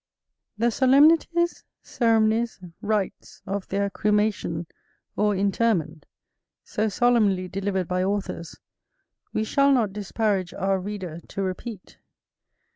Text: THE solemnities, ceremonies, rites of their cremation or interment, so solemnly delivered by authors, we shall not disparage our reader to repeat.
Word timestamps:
THE 0.57 0.71
solemnities, 0.71 1.63
ceremonies, 1.83 2.59
rites 2.81 3.43
of 3.45 3.67
their 3.67 3.87
cremation 3.91 4.65
or 5.15 5.35
interment, 5.35 6.07
so 6.63 6.89
solemnly 6.89 7.47
delivered 7.47 7.87
by 7.87 8.03
authors, 8.03 8.55
we 9.31 9.43
shall 9.43 9.71
not 9.71 9.93
disparage 9.93 10.55
our 10.55 10.79
reader 10.79 11.19
to 11.27 11.43
repeat. 11.43 11.99